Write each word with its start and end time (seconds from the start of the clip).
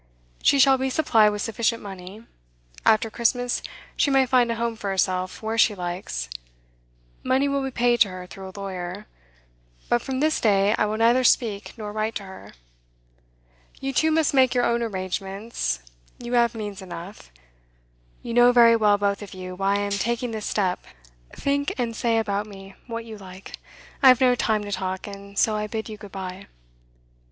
She 0.41 0.57
shall 0.57 0.79
be 0.79 0.89
supplied 0.89 1.31
with 1.31 1.43
sufficient 1.43 1.79
money. 1.79 2.25
After 2.87 3.11
Christmas 3.11 3.61
she 3.95 4.09
may 4.09 4.25
find 4.25 4.49
a 4.51 4.55
home 4.55 4.75
for 4.75 4.89
herself 4.89 5.43
where 5.43 5.59
she 5.59 5.75
likes; 5.75 6.27
money 7.21 7.47
will 7.47 7.61
be 7.61 7.69
paid 7.69 7.99
to 7.99 8.09
her 8.09 8.25
through 8.25 8.49
a 8.49 8.59
lawyer, 8.59 9.05
but 9.89 10.01
from 10.01 10.19
this 10.19 10.41
day 10.41 10.73
I 10.75 10.87
will 10.87 10.97
neither 10.97 11.23
speak 11.23 11.77
nor 11.77 11.91
write 11.93 12.15
to 12.15 12.23
her. 12.23 12.53
You 13.79 13.93
two 13.93 14.09
must 14.09 14.33
make 14.33 14.55
your 14.55 14.65
own 14.65 14.81
arrangements; 14.81 15.81
you 16.17 16.33
have 16.33 16.55
means 16.55 16.81
enough. 16.81 17.29
You 18.23 18.33
know 18.33 18.51
very 18.51 18.75
well, 18.75 18.97
both 18.97 19.21
of 19.21 19.35
you, 19.35 19.53
why 19.53 19.75
I 19.75 19.79
am 19.81 19.91
taking 19.91 20.31
this 20.31 20.47
step; 20.47 20.83
think 21.33 21.75
and 21.77 21.95
say 21.95 22.17
about 22.17 22.47
me 22.47 22.73
what 22.87 23.05
you 23.05 23.19
like. 23.19 23.59
I 24.01 24.07
have 24.07 24.19
no 24.19 24.33
time 24.33 24.63
to 24.63 24.71
talk, 24.71 25.05
and 25.05 25.37
so 25.37 25.55
I 25.55 25.67
bid 25.67 25.89
you 25.89 25.97
good 25.97 26.11
bye. 26.11 26.47